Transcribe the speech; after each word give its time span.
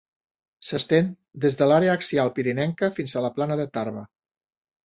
S'estén 0.69 1.11
des 1.43 1.59
de 1.59 1.67
l'àrea 1.71 1.93
axial 1.99 2.33
pirinenca 2.39 2.91
fins 3.01 3.15
a 3.21 3.25
la 3.27 3.33
plana 3.39 3.59
de 3.63 3.71
Tarba. 3.77 4.07